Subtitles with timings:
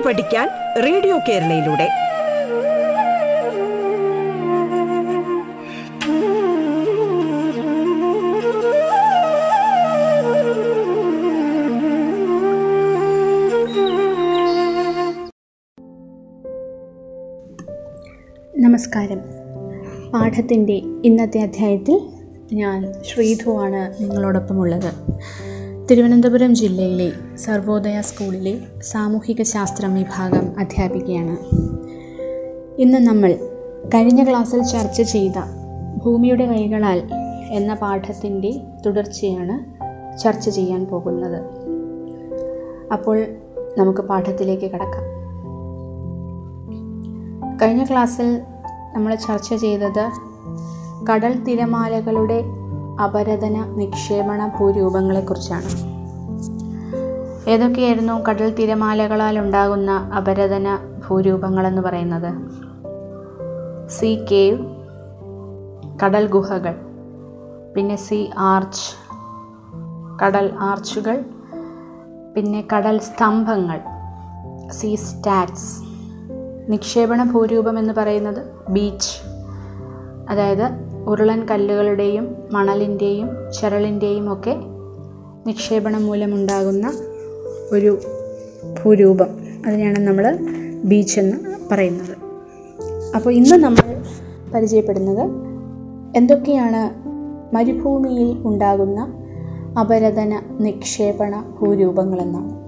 [0.00, 0.48] പാട്ട് പഠിക്കാൻ
[0.82, 1.88] റേഡിയോ കേരളയിലൂടെ.
[18.58, 19.20] നമസ്കാരം.
[20.10, 22.00] പാഠത്തിന്റെ ഇന്നത്തെ അധ്യായത്തിൽ
[22.52, 24.92] ഞാൻ ശ്രീധുവാണ് നിങ്ങളോടൊപ്പമുള്ളത്.
[25.90, 31.36] തിരുവനന്തപുരം ജില്ലയിലെ സർവോദയ സ്കൂളിലെ സാമൂഹിക ശാസ്ത്രം വിഭാഗം അധ്യാപികയാണ്.
[32.80, 33.38] ഇന്ന് നമ്മൾ
[33.94, 35.32] കഴിഞ്ഞ ക്ലാസ്സിൽ ചർച്ച ചെയ്ത
[36.04, 37.02] ഭൂമിയുടെ കൈകളാൽ
[37.50, 39.56] എന്ന പാഠത്തിന്റെ തുടർച്ചയാണ്
[40.18, 41.42] ചർച്ച ചെയ്യാൻ പോകുന്നത്.
[42.92, 43.26] അപ്പോൾ
[43.78, 45.04] നമുക്ക് പാഠത്തിലേക്ക് കടക്കാം.
[47.62, 48.40] കഴിഞ്ഞ ക്ലാസ്സിൽ
[48.94, 50.10] നമ്മൾ ചർച്ച ചെയ്തത്
[51.10, 52.59] കടൽ തിരമാലകളുടെ
[53.02, 55.90] അപരതന നിക്ഷേപണ ഭൂരൂപങ്ങളെക്കുറിച്ചാണ്.
[57.50, 62.34] ഏതൊക്കെയായിരുന്നു കടൽ തിരമാലകളാൽ ഉണ്ടാകുന്ന അപരതന ഭൂരൂപങ്ങളെന്ന് പറയുന്നത്?
[63.90, 64.58] സി കേവ്
[66.04, 66.74] കടൽ ഗുഹകൾ
[67.76, 68.96] പിന്നെ സി ആർച്ച്
[70.24, 71.24] കടൽ ആർച്ചുകൾ
[72.36, 73.80] പിന്നെ കടൽ സ്തംഭങ്ങൾ
[74.70, 75.80] സീ സ്റ്റാറ്റ്സ്.
[76.68, 79.16] നിക്ഷേപണ ഭൂരൂപം എന്ന് പറയുന്നത് ബീച്ച്
[80.30, 83.28] അതായത് ഉരുളൻ കല്ലുകളുടെയും മണലിന്റെയും
[83.60, 84.56] ചരളിന്റെയും ഒക്കെ
[85.46, 86.92] നിക്ഷേപണം മൂലമുണ്ടാകുന്ന
[87.72, 87.98] ഒരു
[88.82, 89.26] ഭൂരൂപം.
[89.66, 90.38] അതിനെയാണ് നമ്മൾ
[90.84, 91.36] ബീച്ച് എന്ന്
[91.72, 92.16] പറയുന്നത്.
[93.16, 94.04] അപ്പോൾ ഇന്ന് നമ്മൾ
[94.54, 95.30] പരിചയപ്പെടുന്നത്
[96.16, 97.10] എന്തൊക്കെയാണ്
[97.54, 99.12] മരുഭൂമിയിൽ ഉണ്ടാകുന്ന
[99.80, 102.60] അപരതന നിക്ഷേപണ ഭൂരൂപങ്ങളെന്നാണ്.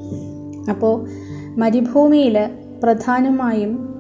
[0.71, 1.09] അപ്പോൾ
[1.61, 2.51] മരുഭൂമിയിൽ
[2.83, 3.92] പ്രധാനമായും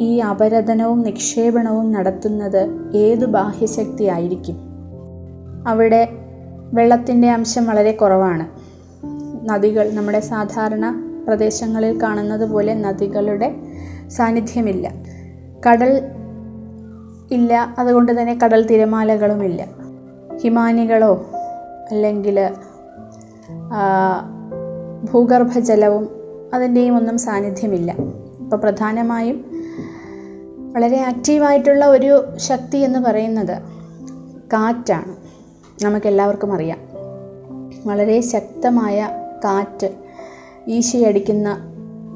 [0.00, 4.56] ഈ അപരതനവും നിക്ഷേപണവും നടത്തുന്നത് ഏതു ബാഹ്യശക്തി ആയിരിക്കും
[5.68, 6.08] അവിടെ
[6.74, 8.46] വെള്ളത്തിന്റെ അംശം വളരെ കുറവാണ്.
[9.48, 13.54] നദികൾ നമ്മുടെ സാധാരണ പ്രദേശങ്ങളിൽ കാണുന്നത് പോലെ നദികളുടെ
[14.08, 14.92] സാന്നിധ്യമില്ല.
[15.68, 16.02] കടൽ
[17.30, 19.66] ഇല്ല അതുകൊണ്ട് തന്നെ കടൽ തിരമാലകളുമില്ല.
[20.36, 21.26] ഹിമാനികളോ
[21.90, 22.50] അല്ലെങ്കിൽ
[25.12, 26.08] ഭൂഗർഭജലവും
[26.54, 27.92] അതിന്റെയും ഒന്നും സാന്നിധ്യമില്ല.
[27.92, 29.44] ഇപ്പോൾ പ്രധാനമായും
[30.76, 33.62] വളരെ ആക്റ്റീവായിട്ടുള്ള ഒരു ശക്തി എന്ന് പറയുന്നത്
[34.52, 35.16] കാറ്റാണ്.
[35.84, 36.78] നമുക്കെല്ലാവർക്കും അറിയാം.
[37.86, 39.08] വളരെ ശക്തമായ
[39.44, 39.86] കാറ്റ്
[40.68, 41.58] വീശിയടിക്കുന്ന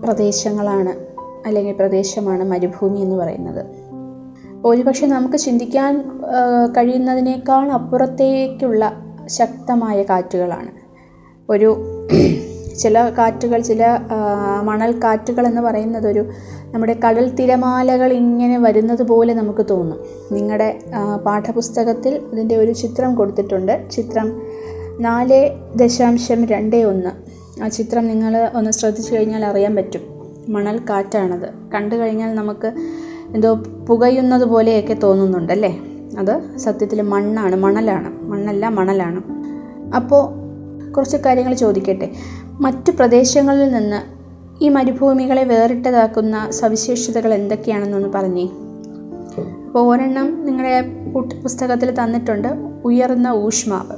[0.04, 1.06] പ്രദേശങ്ങളാണ്
[1.46, 3.66] അല്ലെങ്കിൽ പ്രദേശമാണ് മരുഭൂമി എന്ന് പറയുന്നത്.
[4.64, 6.20] ഒരുപക്ഷെ നമുക്ക് ചിന്തിക്കാൻ
[6.76, 8.92] കഴിയുന്നതിനേക്കാൾ അപ്പുറത്തേക്കുള്ള
[9.26, 10.70] ശക്തമായ കാറ്റുകളാണ്.
[11.52, 11.76] ഒരു
[12.80, 13.82] ചില കാറ്റുകൾ ചില
[14.62, 16.22] മണൽ കാറ്റുകൾ എന്ന് പറയുന്നതൊരു
[16.72, 19.98] നമ്മുടെ കടൽ തിരമാലകൾ ഇങ്ങനെ വരുന്നത് പോലെ നമുക്ക് തോന്നും.
[20.32, 20.68] നിങ്ങളുടെ
[21.26, 23.74] പാഠപുസ്തകത്തിൽ അതിന്റെ ഒരു ചിത്രം കൊടുത്തിട്ടുണ്ട്.
[23.90, 24.28] ചിത്രം
[25.00, 25.38] നാല്
[25.76, 27.12] ദശാംശം രണ്ട് ഒന്ന്.
[27.62, 30.02] ആ ചിത്രം നിങ്ങൾ ഒന്ന് ശ്രദ്ധിച്ചു കഴിഞ്ഞാൽ അറിയാൻ പറ്റും.
[30.48, 31.48] മണൽ കാറ്റാണത്.
[31.74, 32.68] കണ്ടു കഴിഞ്ഞാൽ നമുക്ക്
[33.34, 33.54] എന്തോ
[33.88, 35.72] പുകയുന്നത് പോലെയൊക്കെ തോന്നുന്നുണ്ടല്ലേ
[36.18, 38.08] അത് സത്യത്തിൽ മണ്ണാണ് മണലാണ്.
[38.30, 39.20] മണ്ണല്ല മണലാണ്.
[39.94, 40.22] അപ്പോൾ
[40.92, 42.08] കുറച്ച് കാര്യങ്ങൾ ചോദിക്കട്ടെ.
[42.60, 44.02] മറ്റു പ്രദേശങ്ങളിൽ നിന്ന്
[44.64, 48.44] ഈ മരുഭൂമികളെ വേറിട്ടതാക്കുന്ന സവിശേഷതകൾ എന്തൊക്കെയാണെന്നൊന്ന് പറഞ്ഞേ.
[49.66, 50.80] അപ്പോൾ ഒരെണ്ണം നിങ്ങളുടെ
[51.42, 52.48] പുസ്തകത്തിൽ തന്നിട്ടുണ്ട്
[52.84, 53.96] ഉയർന്ന ഊഷ്മാവ്.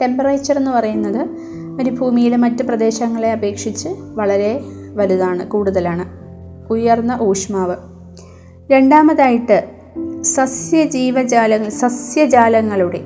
[0.00, 4.60] ടെമ്പറേച്ചർ എന്ന് പറയുന്നത് മരുഭൂമിയിലെ മറ്റ് പ്രദേശങ്ങളെ അപേക്ഷിച്ച് വളരെ
[4.94, 6.08] വലുതാണ് കൂടുതലാണ്.
[6.72, 7.76] ഉയർന്ന ഊഷ്മാവ്.
[8.72, 9.70] രണ്ടാമതായിട്ട്
[10.22, 13.00] സസ്യജീവജാലങ്ങൾ സസ്യജാലങ്ങളുടെ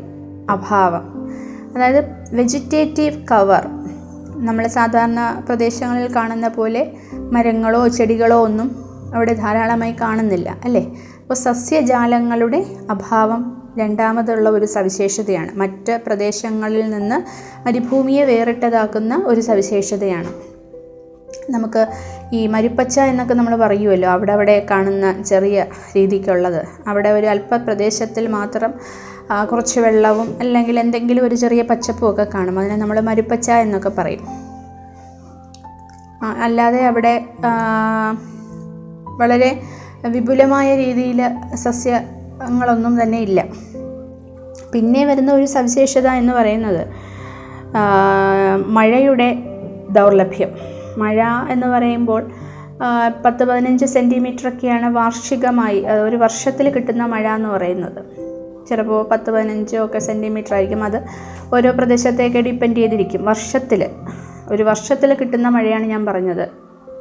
[0.50, 1.30] അഭാവം.
[1.76, 3.68] അതായത് വെജിറ്റേറ്റീവ് കവർ
[4.44, 10.86] നമ്മൾ സാധാരണ പ്രദേശങ്ങളിൽ കാണുന്ന പോലെ മരങ്ങളോ ചെടികളോ ഒന്നും അവിടെ ധാരാളമായി കാണുന്നില്ല അല്ലേ?
[11.20, 15.58] അപ്പോൾ സസ്യജാലങ്ങളുടെ അഭാവം രണ്ടാമതുള്ള ഒരു സവിശേഷതയാണ്.
[15.58, 17.22] മറ്റ് പ്രദേശങ്ങളിൽ നിന്ന്
[17.68, 20.28] മരുഭൂമിയെ വേറിട്ടതാക്കുന്ന ഒരു സവിശേഷതയാണ്.
[21.50, 21.86] നമുക്ക്
[22.32, 26.66] ഈ മരുപ്പച്ച എന്നൊക്കെ നമ്മൾ പറയുമല്ലോ അവിടെ അവിടെ കാണുന്ന ചെറിയ രീതിക്കുള്ളത്.
[26.86, 28.74] അവിടെ ഒരു അല്പ പ്രദേശത്തിൽ മാത്രം
[29.50, 32.58] കുറച്ച് വെള്ളവും അല്ലെങ്കിൽ എന്തെങ്കിലും ഒരു ചെറിയ പച്ചപ്പും ഒക്കെ കാണും.
[32.58, 34.20] അതിനെ നമ്മൾ മരുപ്പച്ച എന്നൊക്കെ പറയും.
[36.42, 37.26] അല്ലാതെ അവിടെ
[39.18, 39.60] വളരെ
[40.08, 41.22] വിപുലമായ രീതിയിൽ
[41.54, 43.44] സസ്യങ്ങളൊന്നും തന്നെ ഇല്ല.
[44.72, 46.86] പിന്നെ വരുന്ന ഒരു സവിശേഷത എന്ന് പറയുന്നത്
[48.66, 49.36] മഴയുടെ
[49.90, 50.48] ദൗർലഭ്യം.
[50.98, 52.30] മഴ എന്ന് പറയുമ്പോൾ
[53.24, 58.04] പത്ത് പതിനഞ്ച് സെന്റിമീറ്ററൊക്കെയാണ് വാർഷികമായി ഒരു വർഷത്തിൽ കിട്ടുന്ന മഴ എന്ന് പറയുന്നത്.
[58.68, 60.84] ചിലപ്പോൾ പത്ത് പതിനഞ്ചോ ഒക്കെ സെന്റിമീറ്റർ ആയിരിക്കും.
[60.84, 61.02] അത്
[61.54, 63.24] ഓരോ പ്രദേശത്തേക്ക് ഡിപ്പെൻഡ് ചെയ്തിരിക്കും.
[63.24, 63.88] വർഷത്തിൽ
[64.48, 66.48] ഒരു വർഷത്തിൽ കിട്ടുന്ന മഴയാണ് ഞാൻ പറഞ്ഞത്.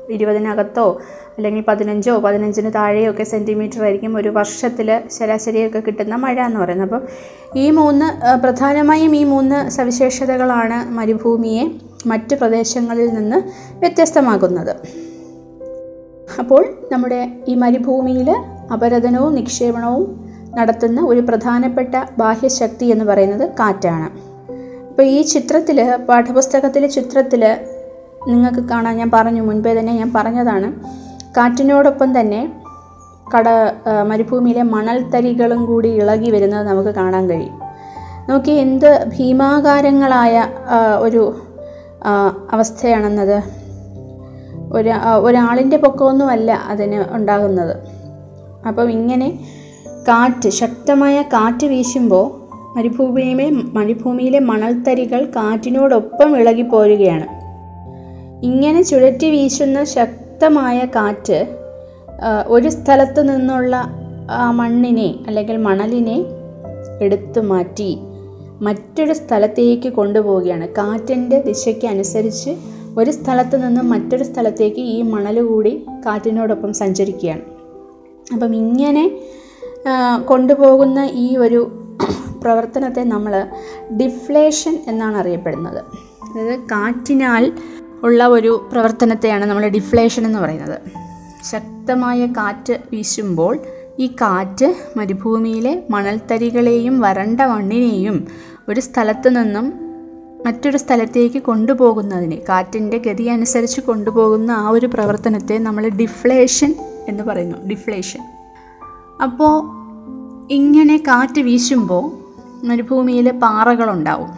[0.10, 1.02] ഇരുപതിനകത്തോ
[1.38, 6.94] അല്ലെങ്കിൽ പതിനഞ്ചോ പതിനഞ്ചിന് താഴെയോ ഒക്കെ സെന്റിമീറ്റർ ആയിരിക്കും ഒരു വർഷത്തിൽ ശരാശരിയൊക്കെ കിട്ടുന്ന മഴ എന്ന് പറയുന്നത്.
[6.94, 7.08] അപ്പം
[7.56, 11.68] ഈ മൂന്ന് പ്രധാനമായും ഈ മൂന്ന് സവിശേഷതകളാണ് മരുഭൂമിയെ
[12.06, 13.44] മറ്റ് പ്രദേശങ്ങളിൽ നിന്ന്
[13.80, 14.76] വ്യത്യസ്തമാകുന്നത്
[16.40, 18.36] അപ്പോൾ നമ്മുടെ ഈ മരുഭൂമിയിൽ
[18.74, 20.25] അപരദനവും നിക്ഷേപണവും
[20.58, 24.10] നടത്തുന്ന ഒരു പ്രധാനപ്പെട്ട ബാഹ്യശക്തി എന്ന് പറയുന്നത് കാറ്റാണ്.
[24.90, 27.58] അപ്പോൾ ഈ ചിത്രത്തിൽ പാഠപുസ്തകത്തിലെ ചിത്രത്തിൽ
[28.28, 30.70] നിങ്ങൾക്ക് കാണാൻ ഞാൻ പറഞ്ഞു മുൻപേ തന്നെ ഞാൻ പറഞ്ഞതാണ്.
[31.38, 32.62] കാറ്റിനോടൊപ്പം തന്നെ
[33.34, 33.48] കട
[34.08, 37.60] മരുഭൂമിയിലെ മണൽത്തരികളും കൂടി ഇളകി വരുന്നത് നമുക്ക് കാണാൻ കഴിയും.
[38.30, 40.46] നോക്കി എന്ത് ഭീമാകാരങ്ങളായ
[41.00, 41.36] ഒരു
[42.52, 43.38] അവസ്ഥയാണെന്നത്.
[44.74, 44.92] ഒരു
[45.24, 47.76] ഒരാളിന്റെ പൊക്കമൊന്നുമല്ല അതിന് ഉണ്ടാകുന്നത്.
[48.68, 49.28] അപ്പം ഇങ്ങനെ
[50.08, 52.26] കാറ്റ് ശക്തമായ കാറ്റ് വീശുമ്പോൾ
[52.78, 57.28] മരുഭൂമിയിലെ മരുഭൂമിയിലെ മണൽത്തരികൾ കാറ്റിനോടൊപ്പം ഇളകിപ്പോരുകയാണ്.
[58.46, 61.40] ഇങ്ങനെ ചുഴറ്റി വീശുന്ന ശക്തമായ കാറ്റ്
[62.48, 63.76] ഒരു സ്ഥലത്ത് നിന്നുള്ള
[64.52, 66.18] മണ്ണിനെ അല്ലെങ്കിൽ മണലിനെ
[67.02, 67.98] എടുത്തു മാറ്റി
[68.62, 70.68] മറ്റൊരു സ്ഥലത്തേക്ക് കൊണ്ടുപോവുകയാണ്.
[70.70, 72.52] കാറ്റിന്റെ ദിശയ്ക്ക് അനുസരിച്ച്
[72.98, 75.74] ഒരു സ്ഥലത്ത് നിന്ന് മറ്റൊരു സ്ഥലത്തേക്ക് ഈ മണൽ കൂടി
[76.06, 77.44] കാറ്റിനോടൊപ്പം സഞ്ചരിക്കുകയാണ്.
[78.34, 79.12] അപ്പം ഇങ്ങനെ
[80.26, 81.72] കൊണ്ടുപോകുന്ന ഈ ഒരു
[82.42, 83.48] പ്രവർത്തനത്തെ നമ്മൾ
[84.02, 85.78] ഡിഫ്ലേഷൻ എന്നാണ് അറിയപ്പെടുന്നത്.
[85.78, 87.54] അതായത് കാറ്റിനാൽ
[88.04, 90.80] ഉള്ള ഒരു പ്രവർത്തനത്തെയാണ് നമ്മൾ ഡിഫ്ലേഷൻ എന്ന് പറയുന്നത്.
[91.52, 93.60] ശക്തമായ കാറ്റ് വീശുമ്പോൾ
[94.00, 98.28] ഈ കാറ്റ് മരുഭൂമിയിലെ മണൽത്തരികളെയും വരണ്ട മണ്ണിനെയും
[98.70, 99.74] ഒരു സ്ഥലത്തു നിന്നും
[100.46, 106.76] മറ്റൊരു സ്ഥലത്തേക്ക് കൊണ്ടുപോകുന്നതിന് കാറ്റിന്റെ ഗതി അനുസരിച്ച് കൊണ്ടുപോകുന്ന ആ ഒരു പ്രവർത്തനത്തെ നമ്മൾ ഡിഫ്ലേഷൻ
[107.08, 107.58] എന്ന് പറയുന്നു.
[107.68, 108.35] ഡിഫ്ലേഷൻ.
[109.22, 109.76] അപ്പോൾ
[110.52, 112.26] ഇങ്ങനെ കാറ്റ് വീശുമ്പോൾ
[112.68, 114.30] മരുഭൂമിയിൽ പാറകളുണ്ടാവും.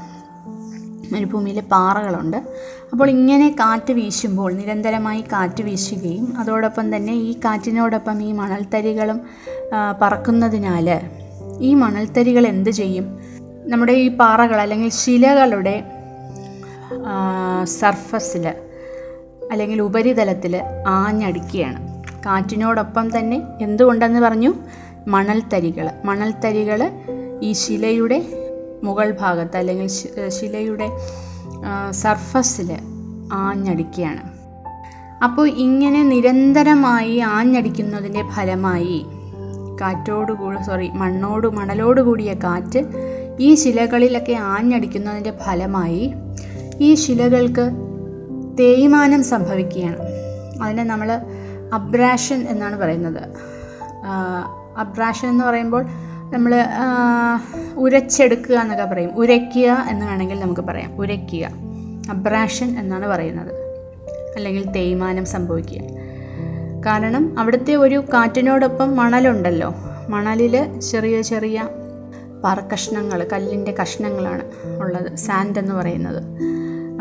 [1.14, 2.38] മരുഭൂമിയിലെ പാറകളുണ്ട്.
[2.92, 9.22] അപ്പോൾ ഇങ്ങനെ കാറ്റ് വീശുമ്പോൾ നിരന്തരമായി കാറ്റ് വീശുകയും അതോടൊപ്പം തന്നെ ഈ കാറ്റിനോടൊപ്പം ഈ മണൽത്തരികളും
[10.02, 11.02] പറക്കുന്നതിനാൽ
[11.60, 13.20] ഈ മണൽത്തരികൾ എന്ത് ചെയ്യും?
[13.66, 15.84] നമ്മുടെ ഈ പാറകൾ അല്ലെങ്കിൽ ശിലകളുടെ
[17.64, 18.54] സർഫസിൽ
[19.52, 21.97] അല്ലെങ്കിൽ ഉപരിതലത്തിൽ ആഞ്ഞടിക്കുകയാണ്.
[22.28, 24.54] കാറ്റിനോടൊപ്പം തന്നെ എന്തുകൊണ്ടെന്ന് പറഞ്ഞു?
[25.08, 26.80] മണൽത്തരികൾ മണൽത്തരികൾ
[27.42, 28.20] ഈ ശിലയുടെ
[28.84, 29.88] മുകൾ ഭാഗത്ത് അല്ലെങ്കിൽ
[30.38, 30.88] ശിലയുടെ
[31.92, 32.70] സർഫസിൽ
[33.34, 34.24] ആഞ്ഞടിക്കുകയാണ്.
[35.24, 39.06] അപ്പോൾ ഇങ്ങനെ നിരന്തരമായി ആഞ്ഞടിക്കുന്നതിന്റെ ഫലമായി
[39.82, 42.82] കാറ്റോട് കൂടി സോറി മണ്ണോട് മണലോട് കൂടിയ കാറ്റ്
[43.40, 46.04] ഈ ശിലകളിലൊക്കെ ആഞ്ഞടിക്കുന്നതിന്റെ ഫലമായി
[46.80, 47.66] ഈ ശിലകൾക്ക്
[48.60, 50.06] തേയ്മാനം സംഭവിക്കുകയാണ്.
[50.62, 51.10] അതിനെ നമ്മൾ
[51.74, 53.30] അബ്രാഷൻ എന്നാണ് പറയുന്നത്.
[54.78, 55.86] അബ്രാഷൻ എന്ന് പറയുമ്പോൾ
[56.34, 56.66] നമ്മൾ
[57.76, 59.16] ഉരച്ചെടുക്കുക എന്നൊക്കെ പറയും.
[59.16, 60.96] ഉരയ്ക്കുക എന്ന് വേണമെങ്കിൽ നമുക്ക് പറയാം.
[60.98, 61.50] ഉരയ്ക്കുക.
[62.10, 63.56] അബ്രാഷൻ എന്നാണ് പറയുന്നത്.
[64.36, 65.82] അല്ലെങ്കിൽ തേയ്മാനം സംഭവിക്കുക.
[66.86, 69.74] കാരണം അവിടുത്തെ ഒരു കാറ്റിനോടൊപ്പം മണലുണ്ടല്ലോ.
[70.10, 71.70] മണലിൽ ചെറിയ ചെറിയ
[72.44, 74.44] പാറക്കഷ്ണങ്ങൾ കല്ലിന്റെ കഷ്ണങ്ങളാണ്
[74.80, 75.16] ഉള്ളത്.
[75.16, 76.24] സാൻഡ് എന്ന് പറയുന്നത്.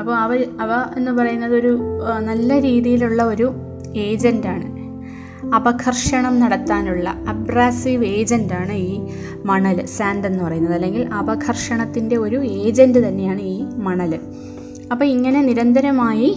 [0.01, 1.79] അപ്പോൾ അവ അവ എന്ന് പറയുന്നത് ഒരു
[2.19, 3.55] നല്ല രീതിയിലുള്ള ഒരു
[3.96, 4.76] ഏജന്റാണ്
[5.55, 9.00] അപകർഷണം നടത്താനുള്ള അബ്രാസീവ് ഏജന്റാണ് ഈ
[9.44, 10.75] മണൽ സാൻഡ് എന്ന് പറയുന്നത്.
[10.75, 14.20] അല്ലെങ്കിൽ അപകർഷണത്തിന്റെ ഒരു ഏജന്റ് തന്നെയാണ് ഈ മണൽ
[14.93, 16.37] അപ്പോൾ ഇങ്ങനെ നിരന്തരമായി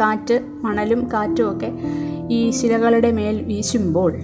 [0.00, 1.72] കാറ്റ് മണലും കാറ്റും ഒക്കെ
[2.30, 4.16] ഈ ശിലകളുടെ മേൽ വീശുമ്പോൾ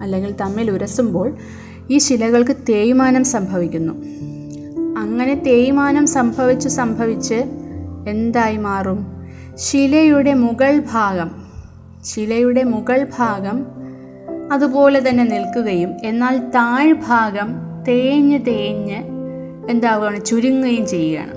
[0.00, 1.36] അല്ലെങ്കിൽ തമ്മിൽ ഉരസുമ്പോൾ
[1.90, 3.92] ഈ ശിലകൾക്ക് തേയ്മാനം സംഭവിക്കുന്നു.
[4.98, 7.34] അങ്ങനെ തേയ്മാനം സംഭവിച്ച് സംഭവിച്ച്
[8.08, 9.06] എന്തായി മാറും?
[9.54, 11.30] ശിലയുടെ മുകൾ ഭാഗം
[12.04, 13.66] ശിലയുടെ മുകൾ ഭാഗം
[14.52, 17.48] അതുപോലെ തന്നെ നിൽക്കുകയും എന്നാൽ താഴ്ഭാഗം
[17.88, 19.02] തേഞ്ഞ് തേഞ്ഞ്
[19.70, 20.24] എന്താവുകയാണ്?
[20.24, 21.34] ചുരുങ്ങുകയും ചെയ്യുകയാണ്.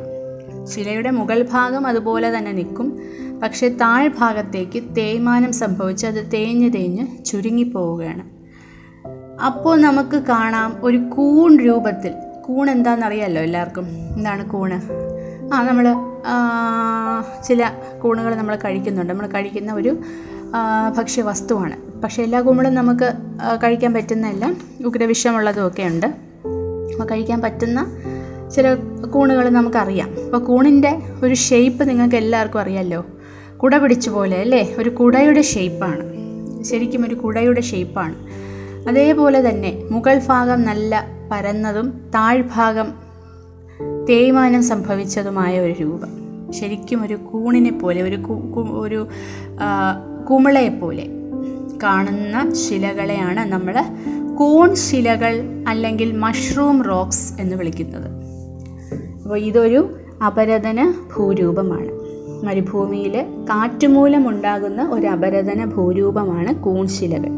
[0.65, 2.99] ശിലയുടെ മുകൾ ഭാഗം അതുപോലെ തന്നെ നിൽക്കും.
[3.43, 8.23] പക്ഷേ താഴ്ഭാഗത്തേക്ക് തേയ്മാനം സംഭവിച്ച് അത് തേഞ്ഞ് തേഞ്ഞ് ചുരുങ്ങിപ്പോവുകയാണ്.
[9.45, 12.13] അപ്പോൾ നമുക്ക് കാണാം ഒരു കൂൺ രൂപത്തിൽ.
[12.45, 13.87] കൂൺ എന്താണെന്നറിയാമല്ലോ എല്ലാവർക്കും?
[13.89, 14.77] എന്താണ് കൂണ്
[15.53, 15.95] ആ നമ്മൾ
[17.47, 17.71] ചില
[18.03, 19.13] കൂണുകൾ നമ്മൾ കഴിക്കുന്നുണ്ട്.
[19.13, 20.01] നമ്മൾ കഴിക്കുന്ന ഒരു
[20.97, 23.13] ഭക്ഷ്യവസ്തുവാണ് പക്ഷേ എല്ലാ കുമ്പളും നമുക്ക്
[23.63, 24.53] കഴിക്കാൻ പറ്റുന്നതല്ല
[24.85, 26.05] ഉഗ്രവിഷമുള്ളതും ഒക്കെ ഉണ്ട്.
[26.05, 27.79] അപ്പോൾ കഴിക്കാൻ പറ്റുന്ന
[28.55, 28.73] ചില
[29.13, 30.09] കൂണുകൾ നമുക്കറിയാം.
[30.25, 30.91] അപ്പോൾ കൂണിന്റെ
[31.23, 33.05] ഒരു ഷേപ്പ് നിങ്ങൾക്ക് എല്ലാവർക്കും അറിയാമല്ലോ
[33.61, 34.75] കുട പിടിച്ച പോലെ അല്ലേ?
[34.77, 36.03] ഒരു കുടയുടെ ഷേപ്പാണ്
[36.63, 38.15] ശരിക്കും ഒരു കുടയുടെ ഷേപ്പാണ്
[38.89, 42.93] അതേപോലെ തന്നെ മുകൾ ഭാഗം നല്ല പരന്നതും താഴ്ഭാഗം
[44.09, 46.11] തേയ്മാനം സംഭവിച്ചതുമായ ഒരു രൂപം.
[46.53, 48.17] ശരിക്കും ഒരു കൂണിനെ പോലെ ഒരു
[48.83, 49.07] ഒരു
[50.23, 51.07] ആ, കുമിളയെ പോലെ
[51.83, 53.75] കാണുന്ന ശിലകളെയാണ് നമ്മൾ
[54.35, 58.07] കോൺ ശിലകൾ അല്ലെങ്കിൽ മഷ്റൂം റോക്സ് എന്ന് വിളിക്കുന്നത്.
[59.23, 61.91] അപ്പോൾ ഇതൊരു അപരതന ഭൂരൂപമാണ്.
[62.45, 67.29] മരുഭൂമിയിൽ കാറ്റുമൂലമുണ്ടാകുന്ന ഒരു അപരതന ഭൂരൂപമാണ് കൂൺ ശിലകൾ.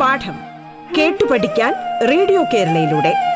[0.00, 0.34] പാഠം
[0.98, 1.74] കേട്ടു പഠിക്കാൻ
[2.08, 3.35] റേഡിയോ കേരളയിലൂടെ.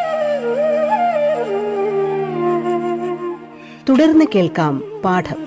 [3.89, 5.39] തുടർന്ന് കേൾക്കാം പാഠം.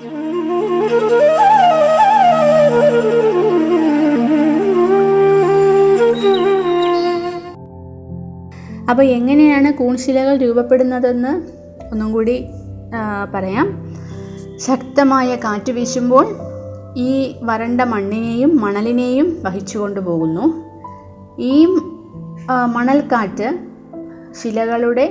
[8.89, 11.33] അപ്പോൾ എങ്ങനെയാണ് കൂൺശിലകൾ രൂപപ്പെടുന്നതെന്ന്
[11.91, 12.45] ഒന്നും കൂടി
[13.33, 13.67] പറയാം.
[14.57, 16.25] ശക്തമായ കാറ്റ് വീശുമ്പോൾ
[16.97, 20.45] ഈ വരണ്ട മണ്ണിനെയും മണലിനെയും വഹിച്ചുകൊണ്ട് പോകുന്നു.
[21.39, 21.85] ഈ മണൽ
[22.75, 23.47] മണൽക്കാറ്റ്
[24.41, 25.05] ശിലകളുടെ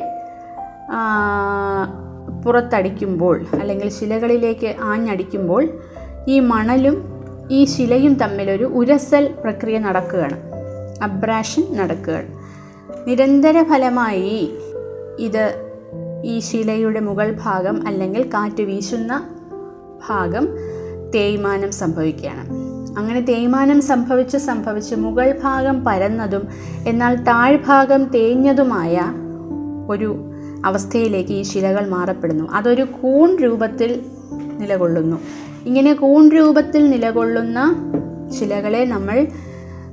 [2.44, 5.68] പുറത്തടിക്കുമ്പോൾ അല്ലെങ്കിൽ ശിലകളിലേക്ക് ആഞ്ഞടിക്കുമ്പോൾ
[6.28, 7.14] ഈ മണലും
[7.50, 10.40] ഈ ശിലയും തമ്മിലൊരു ഉരസൽ പ്രക്രിയ നടക്കുകയാണ്.
[11.02, 12.28] അബ്രാഷൻ നടക്കുകയാണ്.
[13.08, 14.54] നിരന്തര ഫലമായി
[15.18, 15.72] ഇത്
[16.24, 19.28] ഈ ശിലയുടെ മുകൾ ഭാഗം അല്ലെങ്കിൽ കാറ്റ് വീശുന്ന
[20.08, 20.48] ഭാഗം
[21.14, 22.64] തേയ്മാനം സംഭവിക്കുകയാണ്.
[22.98, 26.48] അങ്ങനെ തേയ്മാനം സംഭവിച്ച് സംഭവിച്ച് മുകൾ ഭാഗം പരന്നതും
[26.88, 29.00] എന്നാൽ താഴ്ഭാഗം തേഞ്ഞതുമായ
[29.90, 30.33] ഒരു
[30.64, 32.50] അവസ്ഥയിലേക്ക് ഈ ശിലകൾ മാറപ്പെടുന്നു.
[32.52, 34.02] അതൊരു കൂൺ രൂപത്തിൽ
[34.58, 35.16] നിലകൊള്ളുന്നു.
[35.66, 37.74] ഇങ്ങനെ കൂൺ രൂപത്തിൽ നിലകൊള്ളുന്ന
[38.40, 39.26] ശിലകളെ നമ്മൾ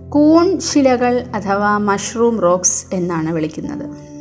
[0.09, 4.11] കൂൺ ശിലകൾ അഥവാ മഷ്റൂം റോക്സ് എന്നാണ് വിളിക്കുന്നത്.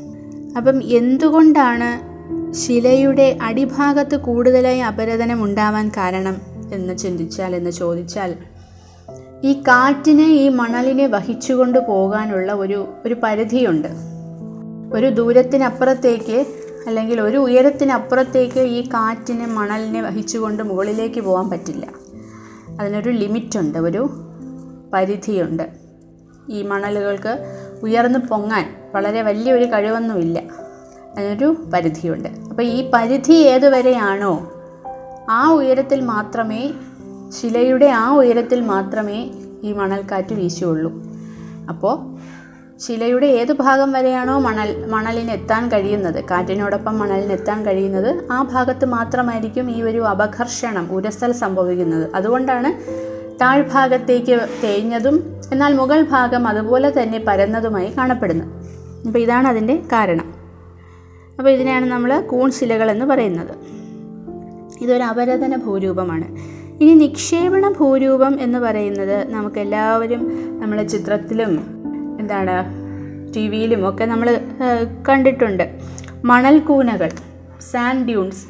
[0.56, 2.10] അപ്പം എന്തുകൊണ്ടാണ്
[2.52, 6.36] ശിലയുടെ അടിഭാഗത്ത് കൂടുതലായി അപരദനം ഉണ്ടാവാൻ കാരണം
[6.72, 8.36] എന്ന് ചിന്തിച്ചാൽ എന്ന് ചോദിച്ചാൽ
[9.44, 13.88] ഈ കാറ്റിനെ ഈ മണലിനെ വഹിച്ചുകൊണ്ട് പോകാനുള്ള ഒരു ഒരു പരിധിയുണ്ട്.
[14.92, 16.46] ഒരു ദൂരത്തിനപ്പുറത്തേക്ക്
[16.86, 21.86] അല്ലെങ്കിൽ ഒരു ഉയരത്തിനപ്പുറത്തേക്ക് ഈ കാറ്റിനെ മണലിനെ വഹിച്ചുകൊണ്ട് മുകളിലേക്ക് പോകാൻ പറ്റില്ല.
[22.80, 24.10] അതിനൊരു ലിമിറ്റുണ്ട് ഒരു
[24.92, 25.70] പരിധിയുണ്ട്.
[26.50, 27.38] ഈ മണലുകൾക്ക്
[27.82, 30.42] ഉയർന്നു പൊങ്ങാൻ വളരെ വലിയൊരു കഴിവൊന്നുമില്ല.
[31.18, 32.28] അതിനൊരു പരിധിയുണ്ട്.
[32.28, 34.52] അപ്പോൾ ഈ പരിധി ഏതുവരെയാണോ
[35.30, 36.72] ആ ഉയരത്തിൽ മാത്രമേ
[37.28, 39.30] ശിലയുടെ ആ ഉയരത്തിൽ മാത്രമേ
[39.62, 40.92] ഈ മണൽക്കാറ്റ് വീശുള്ളൂ.
[41.68, 42.19] അപ്പോൾ
[42.86, 46.24] ശിലയുടെ ഏത് ഭാഗം വരെയാണോ മണൽ മണലിനെത്താൻ കഴിയുന്നത്?
[46.24, 52.10] കാറ്റിനോടൊപ്പം മണലിനെത്താൻ കഴിയുന്നത് ആ ഭാഗത്ത് മാത്രമായിരിക്കും ഈ ഒരു അപഘർഷണം ഉരസൽ സംഭവിക്കുന്നത്.
[52.14, 52.82] അതുകൊണ്ടാണ്
[53.40, 58.44] താഴ്ഭാഗത്തേക്ക് തേഞ്ഞതും എന്നാൽ മുകൾ ഭാഗം അതുപോലെ തന്നെ പരന്നതുമായി കാണപ്പെടുന്നു
[59.06, 60.34] അപ്പോൾ ഇതാണ് അതിന്റെ കാരണം.
[61.38, 63.54] അപ്പോൾ ഇതിനെയാണ് നമ്മൾ കൂൺ ശിലകൾ എന്ന് പറയുന്നത്.
[64.80, 66.24] ഇതൊരു അപരതന ഭൂരൂപമാണ്.
[66.82, 70.22] ഇനി നിക്ഷേപണ ഭൂരൂപം എന്ന് പറയുന്നത് നമുക്കെല്ലാവരും
[70.60, 71.79] നമ്മളെ ചിത്രത്തിലും
[72.20, 72.56] എന്താണ്
[73.34, 74.28] ടി വിയിലും ഒക്കെ നമ്മൾ
[75.08, 75.64] കണ്ടിട്ടുണ്ട്.
[76.24, 77.10] മണൽക്കൂനകൾ
[77.72, 78.42] സാൻഡ് ഡ്യൂൺസ്.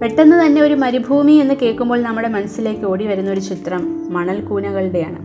[0.00, 3.82] പെട്ടെന്ന് തന്നെ ഒരു മരുഭൂമി എന്ന് കേൾക്കുമ്പോൾ നമ്മുടെ മനസ്സിലേക്ക് ഓടി വരുന്ന ഒരു ചിത്രം
[4.16, 5.20] മണൽക്കൂനകളുടെയാണ്.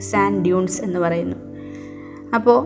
[0.00, 1.36] സാൻഡ് ഡ്യൂൺസ് എന്ന് പറയുന്നു.
[2.34, 2.58] അപ്പോൾ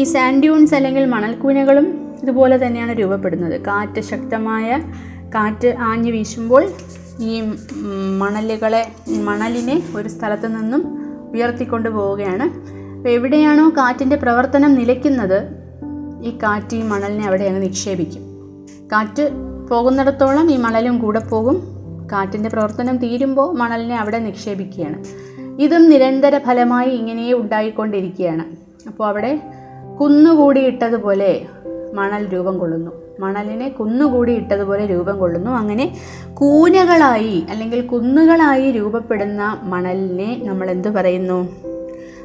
[0.00, 1.86] ഈ സാൻഡ് ഡ്യൂൺസ് അല്ലെങ്കിൽ മണൽക്കൂനകളും
[2.22, 3.56] ഇതുപോലെ തന്നെയാണ് രൂപപ്പെടുന്നത്.
[3.60, 4.78] കാറ്റ് ശക്തമായ
[5.34, 6.64] കാറ്റ് ആഞ്ഞു വീശുമ്പോൾ
[7.20, 7.34] ഈ
[8.22, 8.82] മണലുകളെ
[9.28, 10.82] മണലിനെ ഒരു സ്ഥലത്തു നിന്നും
[11.34, 12.46] ഉയർത്തിക്കൊണ്ട് പോവുകയാണ്
[13.10, 15.42] എവിടെയാണോ കാറ്റിന്റെ പ്രവർത്തനം നിലയ്ക്കുന്നത്
[16.22, 18.22] ഈ കാറ്റ് ഈ മണലിനെ അവിടെ അങ്ങ് നിക്ഷേപിക്കും.
[18.92, 19.30] കാറ്റ്
[19.70, 21.62] പോകുന്നിടത്തോളം ഈ മണലും കൂടെ പോകും.
[22.12, 25.04] കാറ്റിന്റെ പ്രവർത്തനം തീരുമ്പോൾ മണലിനെ അവിടെ നിക്ഷേപിക്കുകയാണ്.
[25.62, 28.44] ഇതും നിരന്തര ഫലമായി ഇങ്ങനെ ഉണ്ടായിക്കൊണ്ടിരിക്കുകയാണ്.
[28.88, 29.40] അപ്പോൾ അവിടെ
[30.00, 31.46] കുന്നുകൂടി ഇട്ടതുപോലെ
[31.94, 32.90] മണൽ രൂപം കൊള്ളുന്നു.
[33.20, 35.50] മണലിനെ കുന്നുകൂടി ഇട്ടതുപോലെ രൂപം കൊള്ളുന്നു.
[35.50, 35.96] അങ്ങനെ
[36.34, 41.67] കൂനകളായി അല്ലെങ്കിൽ കുന്നുകളായി രൂപപ്പെടുന്ന മണലിനെ നമ്മൾ എന്ത് പറയുന്നു?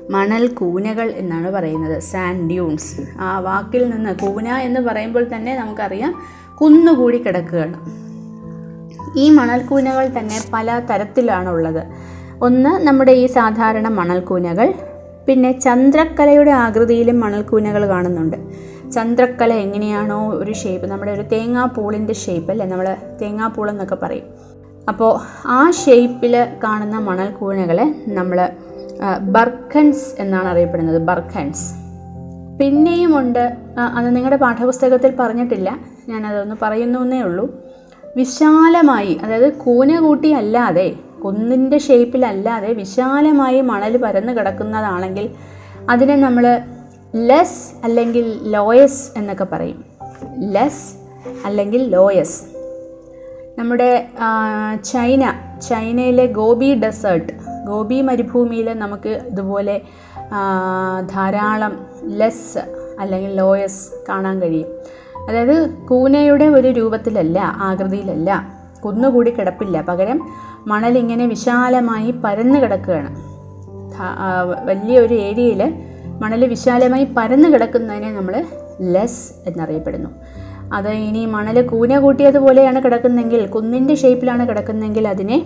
[0.10, 2.00] മണൽ കൂനകൾ എന്നാണ് പറയുന്നത്.
[2.00, 6.16] സാൻഡ് ഡ്യൂൺസ് ആ വാക്കിൽ നിന്ന് കൂന എന്ന് പറയുമ്പോൾ തന്നെ നമുക്കറിയാം
[6.62, 8.04] കുന്നുകൂടി കിടക്കുകയാണ്.
[9.20, 11.84] ഈ മണൽക്കൂനകൾ തന്നെ പല തരത്തിലാണുള്ളത്.
[12.42, 14.74] ഒന്ന് നമ്മുടെ ഈ സാധാരണ മണൽക്കൂനകൾ
[15.28, 18.38] പിന്നെ ചന്ദ്രക്കലയുടെ ആകൃതിയിലും മണൽക്കൂനകൾ കാണുന്നുണ്ട്.
[18.92, 24.24] ചന്ദ്രക്കല എങ്ങനെയാണോ ഒരു ഷേപ്പ് നമ്മുടെ ഒരു തേങ്ങാപ്പൂളിന്റെ ഷേപ്പ് അല്ലേ നമ്മൾ തേങ്ങാപ്പൂളെന്നൊക്കെ പറയും.
[24.88, 28.50] അപ്പോൾ ആ ഷേപ്പിൽ കാണുന്ന മണൽക്കൂനകളെ നമ്മൾ
[29.20, 31.74] ബർഖൻസ് എന്നാണ് അറിയപ്പെടുന്നത് ബർഖൻസ്
[32.60, 33.58] പിന്നെയുമുണ്ട്
[33.98, 35.78] അത് നിങ്ങളുടെ പാഠപുസ്തകത്തിൽ പറഞ്ഞിട്ടില്ല
[36.10, 37.46] ഞാനതൊന്ന് പറയുന്നു എന്നേ ഉള്ളൂ.
[38.16, 40.94] വിശാലമായി അതായത് കൂന കൂട്ടി അല്ലാതെ
[41.26, 45.30] കുന്നിന്റെ ഷേപ്പിലല്ലാതെ വിശാലമായി മണൽ പരന്ന് കിടക്കുന്നതാണെങ്കിൽ
[45.90, 46.60] അതിനെ നമ്മൾ
[47.16, 49.86] ലെസ് അല്ലെങ്കിൽ ലോയസ് എന്നൊക്കെ പറയും.
[50.40, 50.94] ലെസ്
[51.46, 52.44] അല്ലെങ്കിൽ ലോയസ്
[53.60, 54.08] നമ്മുടെ
[54.86, 55.34] ചൈന
[55.70, 57.53] ചൈനയിലെ ഗോബി ഡെസേർട്ട്.
[57.68, 59.82] ഗോബി മരുഭൂമിയിൽ നമുക്ക് ഇതുപോലെ
[61.12, 62.58] ധാരാളം ലെസ്
[63.00, 64.68] അല്ലെങ്കിൽ ലോയസ് കാണാൻ കഴിയും.
[65.30, 68.30] അതായത് കൂനയുടെ ഒരു രൂപത്തിലല്ല ആകൃതിയിലല്ല.
[68.86, 69.82] കുന്നുകൂടി കിടപ്പില്ല.
[69.82, 70.20] പകരം
[70.68, 73.34] മണലിങ്ങനെ വിശാലമായി പരന്നു കിടക്കുകയാണ്.
[74.66, 75.74] വലിയൊരു ഏരിയയിൽ
[76.22, 78.44] മണൽ വിശാലമായി പരന്നു കിടക്കുന്നതിനെ നമ്മൾ
[78.82, 80.10] ലെസ് എന്നറിയപ്പെടുന്നു.
[80.74, 85.38] അത് ഇനി മണൽ കൂന കൂട്ടിയതുപോലെയാണ് കിടക്കുന്നതെങ്കിൽ കുന്നിന്റെ ഷേപ്പിലാണ് കിടക്കുന്നെങ്കിൽ അതിനെ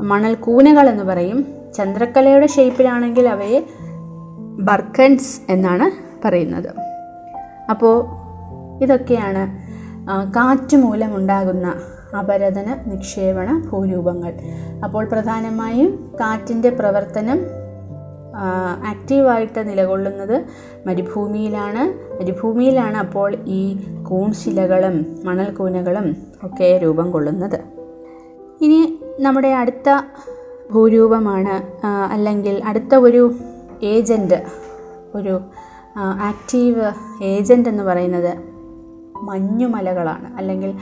[0.00, 1.46] മണൽ കൂനകൾ എന്ന് പറയും.
[1.76, 3.66] ചന്ദ്രക്കലയുടെ ഷേപ്പിലാണെങ്കിൽ അവയെ
[4.60, 6.74] ബർക്കൻസ് എന്നാണ് പറയുന്നത്.
[7.70, 8.04] അപ്പോൾ
[8.82, 9.64] ഇതൊക്കെയാണ്
[10.36, 11.74] കാറ്റ് മൂലമുണ്ടാകുന്ന
[12.18, 14.32] അപരതന നിക്ഷേപണ ഭൂരൂപങ്ങൾ.
[14.84, 17.40] അപ്പോൾ പ്രധാനമായും കാറ്റിന്റെ പ്രവർത്തനം
[18.86, 20.44] ആക്റ്റീവായിട്ട് നിലകൊള്ളുന്നത്
[20.86, 22.14] മരുഭൂമിയിലാണ്.
[22.22, 23.76] മരുഭൂമിയിലാണ് അപ്പോൾ ഈ
[24.08, 27.60] കൂൺശിലകളും മണൽക്കൂനകളും ഒക്കെ രൂപം കൊള്ളുന്നത്.
[28.60, 30.02] ഇനി നമ്മുടെ അടുത്ത
[30.72, 33.34] ഭൂരൂപമാണ് അല്ലെങ്കിൽ അടുത്ത ഒരു
[33.82, 34.42] ഏജന്റ്
[35.14, 35.40] ഒരു
[35.98, 36.92] ആക്റ്റീവ്
[37.22, 38.38] ഏജന്റ് എന്ന് പറയുന്നത്
[39.16, 40.74] മഞ്ഞുമലകളാണ് അല്ലെങ്കിൽ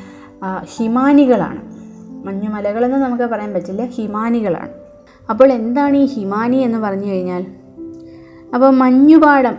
[0.65, 1.63] ഹിമാനികളാണ്.
[2.27, 4.71] മഞ്ഞുമലകളെന്ന് നമുക്ക് പറയാൻ പറ്റില്ല ഹിമാനികളാണ്.
[5.31, 7.47] അപ്പോൾ എന്താണ് ഈ ഹിമാനി എന്ന് പറഞ്ഞു കഴിഞ്ഞാൽ?
[8.55, 9.59] അപ്പോൾ മഞ്ഞുപാടം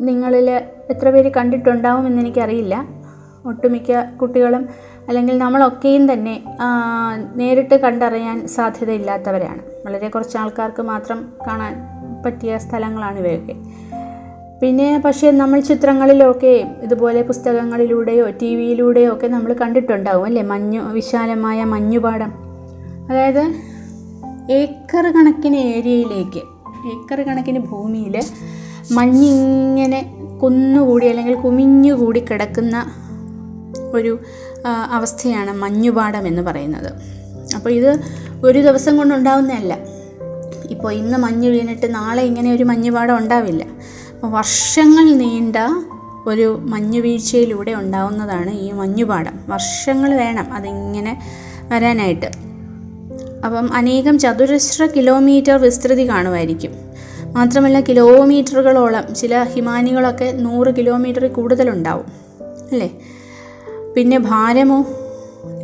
[0.00, 0.50] നിങ്ങളിൽ
[0.90, 2.88] എത്ര പേര് കണ്ടിട്ടുണ്ടാവും എനിക്കറിയില്ല.
[3.46, 4.68] ഒട്ടുമിക്ക കുട്ടികളും
[5.08, 6.42] അല്ലെങ്കിൽ നമ്മളൊക്കെയും തന്നെ
[7.36, 9.60] നേരിട്ട് കണ്ടറിയാൻ സാധ്യതയില്ലാത്തവരാണ്.
[9.86, 11.74] വളരെ കുറച്ച് ആൾക്കാർക്ക് മാത്രം കാണാൻ
[12.26, 13.54] പറ്റിയ സ്ഥലങ്ങളാണ് ഇവയൊക്കെ.
[14.62, 20.42] പിന്നെ പക്ഷേ നമ്മൾ ചിത്രങ്ങളിലൊക്കെ ഇതുപോലെ പുസ്തകങ്ങളിലൂടെയോ ടി വിയിലൂടെയോ ഒക്കെ നമ്മൾ കണ്ടിട്ടുണ്ടാവും അല്ലേ?
[20.42, 22.32] മഞ്ഞു വിശാലമായ മഞ്ഞുപാടം.
[23.10, 23.42] അതായത്
[24.52, 26.42] ഏക്കർ കണക്കിന് ഏരിയയിലേക്ക്
[26.92, 28.20] ഏക്കർ കണക്കിന് ഭൂമിയിൽ
[28.92, 30.00] മഞ്ഞിങ്ങനെ
[30.42, 32.76] കുന്നുകൂടി അല്ലെങ്കിൽ കുമിഞ്ഞുകൂടി കിടക്കുന്ന
[33.94, 34.18] ഒരു
[34.66, 36.92] അവസ്ഥയാണ് മഞ്ഞുപാടം എന്ന് പറയുന്നത്.
[37.54, 38.00] അപ്പോൾ ഇത്
[38.44, 39.78] ഒരു ദിവസം കൊണ്ടുണ്ടാവുന്നതല്ല
[40.70, 43.64] ഇപ്പോൾ ഇന്ന് മഞ്ഞ് വീണിട്ട് നാളെ ഇങ്ങനെ ഒരു മഞ്ഞുപാടം ഉണ്ടാവില്ല.
[43.64, 45.56] അപ്പോൾ വർഷങ്ങൾ നീണ്ട
[46.26, 49.40] ഒരു മഞ്ഞുവീഴ്ചയിലൂടെ ഉണ്ടാവുന്നതാണ് ഈ മഞ്ഞുപാടം.
[49.48, 51.22] വർഷങ്ങൾ വേണം അതിങ്ങനെ
[51.68, 52.26] വരാനായിട്ട്.
[53.44, 56.72] അപ്പം അനേകം ചതുരശ്ര കിലോമീറ്റർ വിസ്തൃതി കാണുമായിരിക്കും.
[57.32, 62.06] മാത്രമല്ല കിലോമീറ്ററുകളോളം ചില ഹിമാനികളൊക്കെ നൂറ് കിലോമീറ്ററിൽ കൂടുതലുണ്ടാവും.
[62.72, 62.90] അല്ലേ?
[63.96, 64.86] പിന്നെ ഭാരമോ?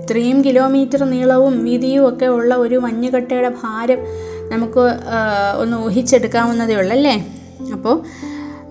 [0.01, 4.01] ഇത്രയും കിലോമീറ്റർ നീളവും വീതിയും ഒക്കെ ഉള്ള ഒരു മഞ്ഞുകട്ടയുടെ ഭാരം
[4.51, 4.85] നമുക്ക്
[5.59, 7.25] ഒന്ന് ഊഹിച്ചെടുക്കാവുന്നതേ ഉള്ളല്ലേ
[7.73, 8.03] അപ്പോൾ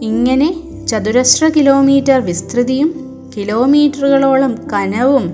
[0.01, 0.49] ഇങ്ങനെ
[0.87, 2.89] ചതുരശ്ര കിലോമീറ്റർ വിസ്തൃതിയും
[3.37, 5.25] കിലോമീറ്ററുകളോളം കനവും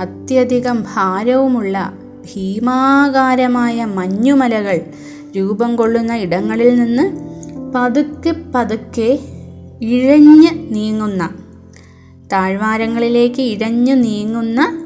[0.00, 1.92] അത്യധികം ഭാരവുമുള്ള
[2.34, 4.80] ഭീമാകാരമായ മഞ്ഞുമലകൾ
[5.36, 7.04] രൂപം കൊള്ളുന്ന ഇടങ്ങളിൽ നിന്ന്
[7.74, 9.18] പതുക്കെ പതുക്കെ
[9.82, 11.22] ഇഴഞ്ഞ് നീങ്ങുന്ന
[12.32, 14.78] താഴ്വാരങ്ങളിലേക്ക് ഇഴഞ്ഞു നീങ്ങുന്ന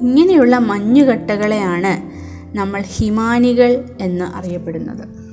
[0.00, 2.14] ഇങ്ങനെയുള്ള മഞ്ഞുകട്ടകളെയാണ്
[2.58, 5.24] നമ്മൾ ഹിമാനികൾ എന്ന് അറിയപ്പെടുന്നത്.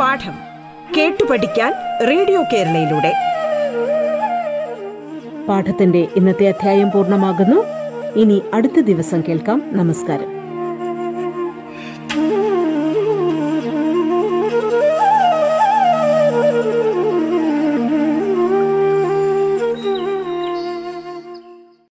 [0.00, 0.32] പാഠം
[0.96, 1.72] കേട്ടു പഠിക്കാൻ
[2.08, 3.12] റേഡിയോ കേരളയിലൂടെ.
[5.48, 7.64] പാഠത്തിന്റെ ഇന്നത്തെ അധ്യായം പൂർണമാകുന്നു.
[8.20, 9.62] ഇനി അടുത്ത ദിവസം കേൾക്കാം.
[9.72, 10.43] നമസ്കാരം.